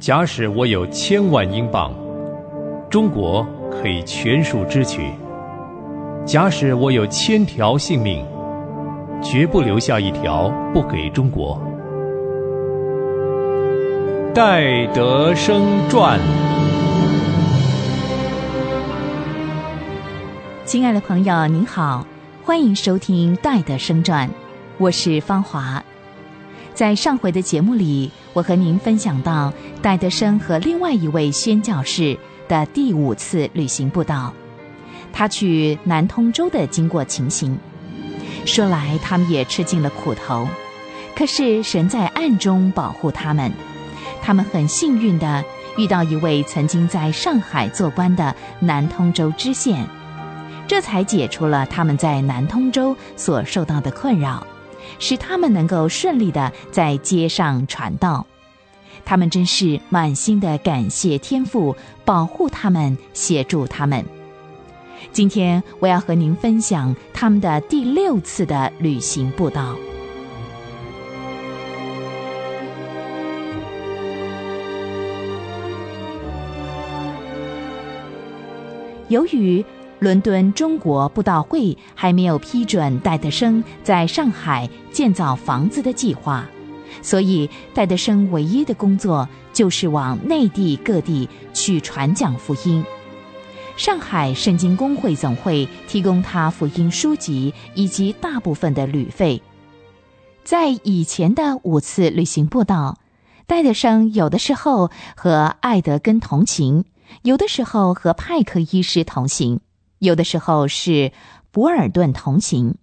[0.00, 1.92] 假使我有千万英镑，
[2.88, 5.02] 中国可以全数支取；
[6.24, 8.24] 假使我有千条性命，
[9.22, 11.60] 绝不留下一条不给中国。
[14.34, 16.18] 戴德生传。
[20.64, 22.06] 亲爱的朋友，您好，
[22.42, 24.26] 欢迎收听《戴德生传》，
[24.78, 25.84] 我是芳华。
[26.72, 29.52] 在上回的节目里，我和您分享到
[29.82, 32.16] 戴德生和另外一位宣教士
[32.48, 34.32] 的第五次旅行步道，
[35.12, 37.58] 他去南通州的经过情形。
[38.46, 40.48] 说来他们也吃尽了苦头，
[41.14, 43.52] 可是神在暗中保护他们。
[44.22, 45.44] 他们很幸运的
[45.76, 49.86] 遇到一位曾经在上海做官的南通州知县，
[50.68, 54.46] 这才解除了他们在南通州所受到的困扰。
[54.98, 58.26] 使他们能够顺利的在街上传道，
[59.04, 64.04] 他们真是满心的感谢天父保护他们，协助他们。
[65.12, 69.76] 今天我要和您分享他们的第六次的旅行步道。
[79.08, 79.64] 由于。
[80.00, 86.48] 伦敦中国布道会还没有批准戴德生在上海建造房子的计划，
[87.02, 92.82] 所以戴德生唯一的工作就是往内地各地去传讲福音。
[93.76, 99.42] 上海圣经公会总会提供他福音书籍以及大部分的旅费。
[100.42, 102.98] 在以前的五次旅行步道，
[103.46, 106.86] 戴德生有的时候和艾德根同行，
[107.20, 109.60] 有的时候和派克医师同行。
[110.00, 111.12] 有的时候是
[111.50, 112.76] 博尔顿同行，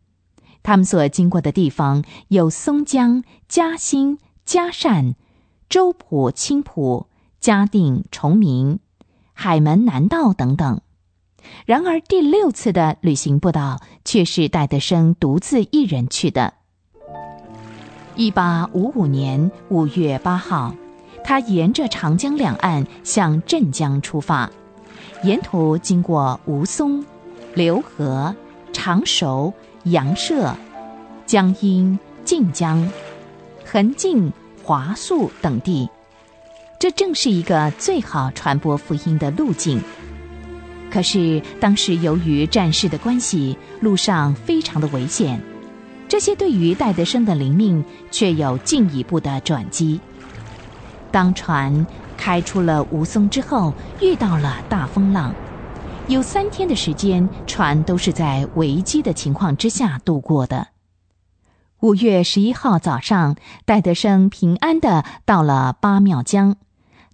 [0.61, 5.15] 他们所经过的地方有松江、嘉兴、嘉善、
[5.67, 7.07] 周浦、青浦、
[7.39, 8.79] 嘉定、崇明、
[9.33, 10.79] 海门南道等等。
[11.65, 16.53] 然而第六次的旅行步道却是戴德生独自一人去的。
[18.15, 20.75] 一八五五年五月八号，
[21.23, 24.51] 他沿着长江两岸向镇江出发。
[25.23, 27.03] 沿途经过吴淞、
[27.55, 28.35] 浏河、
[28.71, 29.53] 常熟、
[29.85, 30.55] 阳社、
[31.25, 32.87] 江阴、晋江、
[33.65, 34.31] 横泾、
[34.63, 35.89] 华宿等地，
[36.79, 39.81] 这正是一个最好传播福音的路径。
[40.91, 45.41] 可是当时由于战事的关系，路上非常的危险，
[46.07, 49.99] 这些对于戴德生的灵命却有进一步的转机。
[51.11, 51.85] 当船。
[52.27, 55.33] 开出了吴淞之后，遇到了大风浪，
[56.09, 60.67] 有三天的时间，船都是在危机的情况之下度过的。
[61.79, 66.57] 五月十一号早上，戴德生平安的到了八庙江。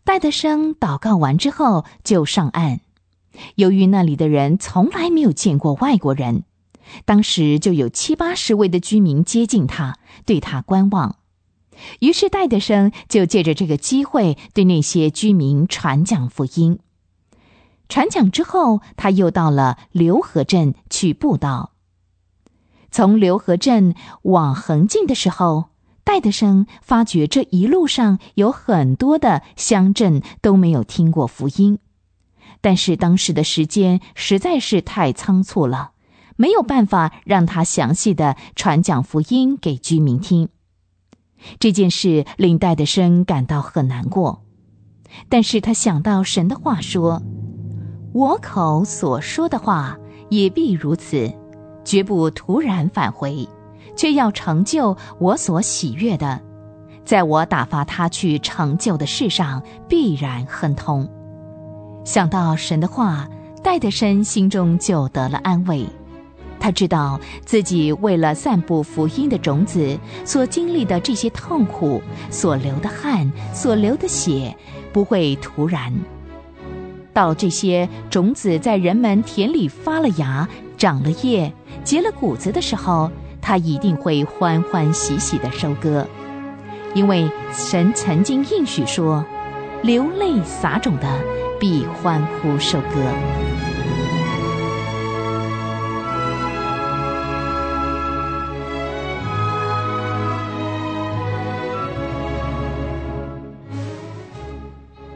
[0.03, 2.79] 戴德生祷告完之后就上岸。
[3.53, 6.41] 由于那里的人从来没有见过外国人，
[7.05, 11.17] 当时就有七八十位的居民接近他，对他观望。
[11.99, 16.79] 于是戴德生就借着这个机会对那些居民传讲福音。
[17.89, 21.71] 传讲之后，他又到了刘河镇去布道。
[22.91, 25.65] 从刘河镇往横进的时候，
[26.03, 31.79] 戴德生发觉这一路上有很多的乡镇都没有听过福音，
[32.61, 35.91] 但是当时的时间实在是太仓促了，
[36.35, 40.49] 没有办法让他详细的传讲福音给居民听。
[41.59, 44.41] 这件事令戴德生感到很难过，
[45.29, 47.21] 但是他想到神的话说
[48.13, 49.97] ：“我口所说的话
[50.29, 51.31] 也必如此，
[51.83, 53.47] 绝不突然返回，
[53.95, 56.41] 却要成就我所喜悦的，
[57.05, 61.07] 在我打发他去成就的事上必然亨通。”
[62.05, 63.27] 想到神的话，
[63.63, 65.87] 戴德生心中就得了安慰。
[66.63, 74.55] 他知道自己为了散布福音的种子所经历的这些痛苦、所流的汗、所流的血，
[74.93, 75.93] 不会突然。
[77.11, 81.51] 到这些种子在人们田里发了芽、长了叶、
[81.83, 83.11] 结了谷子的时候，
[83.41, 86.07] 他一定会欢欢喜喜的收割，
[86.93, 89.25] 因为神曾经应许说
[89.83, 91.19] ：“流泪撒种的，
[91.59, 93.03] 必欢呼收割。”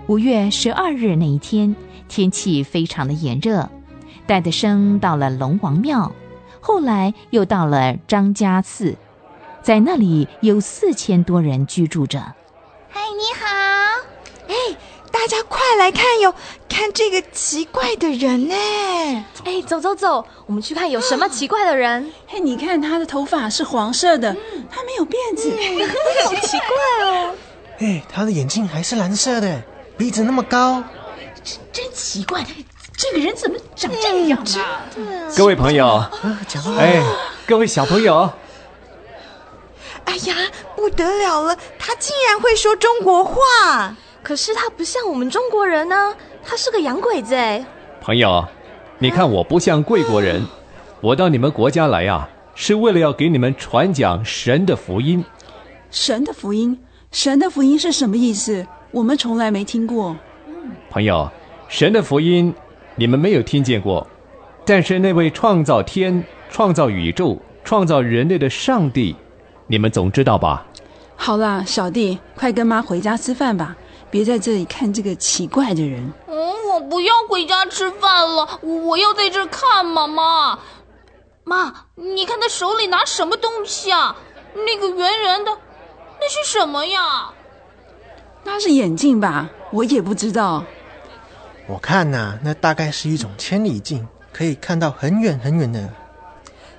[0.07, 1.75] 五月十二日那一天，
[2.07, 3.69] 天气非常的炎热。
[4.25, 6.13] 戴德生到了龙王庙，
[6.61, 8.95] 后来又到了张家寺，
[9.61, 12.19] 在那里有四千多人居住着。
[12.89, 13.45] 嗨，你好！
[14.47, 14.77] 哎，
[15.11, 16.33] 大家快来看哟，
[16.69, 18.55] 看这个奇怪的人呢！
[19.43, 22.09] 哎，走走走，我们去看有什么奇怪的人。
[22.27, 24.33] 嘿，你看他的头发是黄色的，
[24.71, 25.51] 他没有辫子，
[26.23, 27.35] 好奇怪哦。
[27.79, 29.61] 哎，他的眼睛还是蓝色的，
[29.97, 30.83] 鼻子那么高，
[31.43, 32.45] 真真奇怪，
[32.95, 34.85] 这个人怎么长这样啊？
[35.35, 36.03] 各位朋友，
[36.77, 37.01] 哎，
[37.47, 38.31] 各位小朋友，
[40.05, 40.35] 哎呀，
[40.75, 43.95] 不得了了，他竟然会说中国话！
[44.21, 46.13] 可是他不像我们中国人呢，
[46.43, 47.65] 他是个洋鬼子哎。
[47.99, 48.47] 朋友，
[48.99, 50.45] 你看我不像贵国人，
[51.01, 55.25] 我到你们国家来呀，是为了要给你们传讲神的福音。
[55.89, 56.79] 神的福音，
[57.11, 58.67] 神的福音是什么意思？
[58.91, 60.15] 我们从来没听过。
[60.89, 61.29] 朋友，
[61.67, 62.53] 神的福音
[62.95, 64.05] 你们没有听见过，
[64.65, 69.15] 但是那位创造天、创造宇宙、创造人类的上帝，
[69.67, 70.65] 你们总知道吧？
[71.15, 73.75] 好啦，小弟，快跟妈回家吃饭吧。
[74.09, 76.11] 别在这里看这个奇怪的人。
[76.27, 76.35] 嗯，
[76.71, 80.57] 我不要回家吃饭了，我要在这看妈妈。
[81.43, 84.15] 妈，你看他手里拿什么东西啊？
[84.53, 85.51] 那个圆圆的，
[86.19, 87.31] 那是什么呀？
[88.43, 89.49] 那是眼镜吧？
[89.71, 90.63] 我也不知道。
[91.67, 95.89] 我看呐，那大概是一种千里镜，可以看到很远很远的。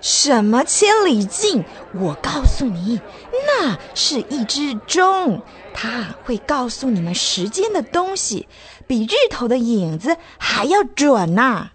[0.00, 1.64] 什么千里镜？
[1.92, 3.00] 我告诉你，
[3.32, 5.42] 那是一只钟，
[5.74, 8.46] 它会告诉你们时间的东西，
[8.86, 11.70] 比日头的影子还要准呐。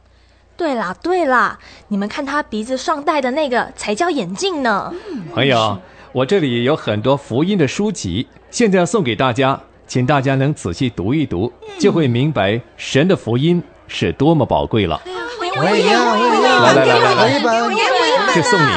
[0.56, 1.60] 对啦对啦，
[1.90, 4.94] 你们看他鼻子上戴的那个才叫眼镜呢。
[5.34, 5.80] 朋友，
[6.14, 9.62] 我这里有很多福音的书籍，现在要送给大家，
[9.94, 15.00] 请大家能仔细读一读，就会明白神的福音是多么宝贵了。
[15.06, 18.72] 我也要，我也要，来来来来来，就送你。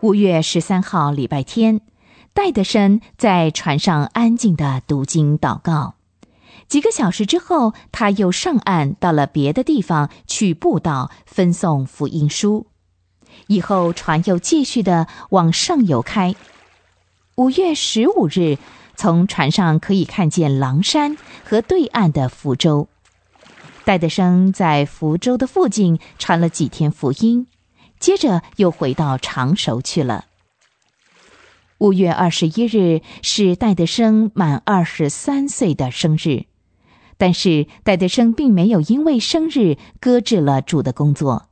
[0.00, 1.80] 五月十三号礼拜天，
[2.34, 5.94] 戴德生在船上安静的读经祷告。
[6.68, 12.66] 几个小时之后，他又上岸到了别的地方去布道，分送福音书。
[13.46, 16.34] 以后船又继续的往上游开。
[17.36, 18.58] 五月十五日，
[18.96, 22.88] 从船上可以看见狼山和对岸的福州。
[23.84, 27.46] 戴德生在福州的附近传了几天福音，
[28.00, 30.24] 接着又回到常熟去了。
[31.78, 36.46] 五月二十一日是戴德生满二十三岁的生日，
[37.18, 41.50] 但是戴德生并没有因为生日搁置了主的工作，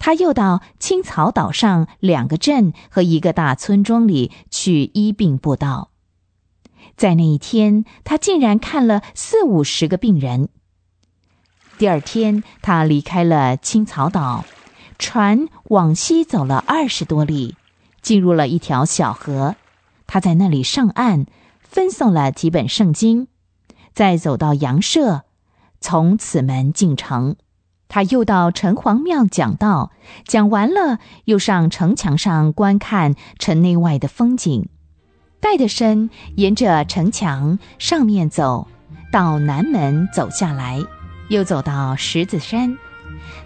[0.00, 5.91] 他又到青草岛上两个镇和一个大村庄里去医病布道。
[6.96, 10.48] 在那一天，他竟然看了四五十个病人。
[11.78, 14.44] 第二天，他离开了青草岛，
[14.98, 17.56] 船往西走了二十多里，
[18.00, 19.56] 进入了一条小河。
[20.06, 21.26] 他在那里上岸，
[21.60, 23.26] 分送了几本圣经，
[23.94, 25.22] 再走到羊舍，
[25.80, 27.36] 从此门进城。
[27.88, 29.90] 他又到城隍庙讲道，
[30.26, 34.68] 讲完了，又上城墙上观看城内外的风景。
[35.42, 38.68] 戴德生沿着城墙上面走，
[39.10, 40.80] 到南门走下来。
[41.30, 42.78] 又走到石子山，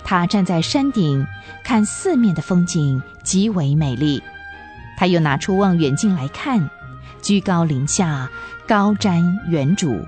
[0.05, 1.27] 他站在山顶
[1.65, 4.23] 看四面的风景，极为美丽。
[4.99, 6.69] 他又拿出望远镜来看，
[7.23, 8.29] 居高临下，
[8.69, 10.05] 高瞻远瞩。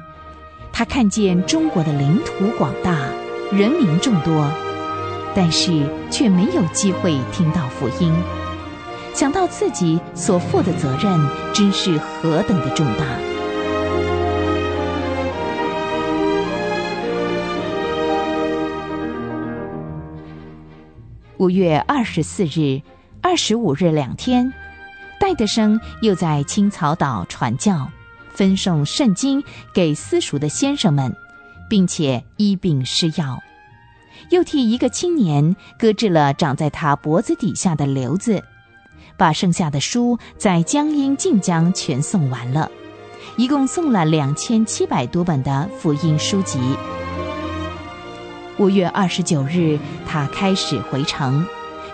[0.71, 2.99] 他看见中国的领土广大，
[3.51, 4.47] 人民众多，
[5.35, 8.13] 但是却没有机会听到福音。
[9.19, 11.21] 想到自己所负的责任，
[11.53, 13.05] 真是何等的重大！
[21.37, 22.81] 五月二十四日、
[23.21, 24.53] 二十五日两天，
[25.19, 27.91] 戴德生又在青草岛传教，
[28.31, 29.43] 分送圣经
[29.75, 31.13] 给私塾的先生们，
[31.69, 33.43] 并且医病施药，
[34.31, 38.45] 又替一个青年搁置了长在他脖子底下的瘤子，
[39.19, 42.71] 把剩下的书在江阴晋江全送完了，
[43.37, 46.59] 一共送了两千七百多本的福音书籍。
[48.59, 51.45] 五月二十九日，他开始回城，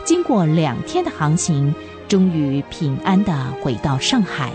[0.04, 1.74] 经过两天的航行，
[2.06, 4.52] 终于平安的回到上海。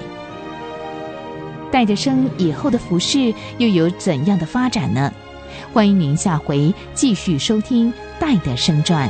[1.71, 5.11] 戴德生以后的服饰又有怎样的发展呢？
[5.73, 9.09] 欢迎您下回继续收听《戴德生传》。